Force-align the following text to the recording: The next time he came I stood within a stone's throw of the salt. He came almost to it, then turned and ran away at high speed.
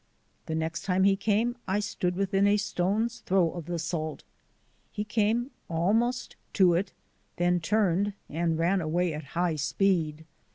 The 0.47 0.55
next 0.55 0.81
time 0.81 1.03
he 1.03 1.15
came 1.15 1.55
I 1.67 1.79
stood 1.79 2.15
within 2.15 2.47
a 2.47 2.57
stone's 2.57 3.19
throw 3.27 3.51
of 3.51 3.65
the 3.67 3.77
salt. 3.77 4.23
He 4.91 5.03
came 5.03 5.51
almost 5.69 6.35
to 6.53 6.73
it, 6.73 6.91
then 7.37 7.59
turned 7.59 8.13
and 8.27 8.57
ran 8.57 8.81
away 8.81 9.13
at 9.13 9.23
high 9.37 9.57
speed. 9.57 10.25